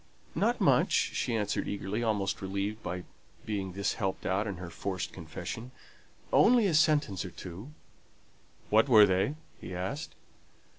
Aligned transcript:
"Not 0.33 0.59
much," 0.59 0.91
she 1.13 1.35
answered 1.35 1.67
eagerly, 1.67 2.01
almost 2.01 2.41
relieved 2.41 2.81
by 2.81 3.03
being 3.45 3.73
thus 3.73 3.93
helped 3.93 4.25
out 4.25 4.47
in 4.47 4.55
her 4.57 4.71
forced 4.71 5.13
confession. 5.13 5.69
"Only 6.33 6.65
a 6.65 6.73
sentence 6.73 7.23
or 7.23 7.29
two." 7.29 7.69
"What 8.71 8.89
were 8.89 9.05
they?" 9.05 9.35
he 9.59 9.75
asked. 9.75 10.15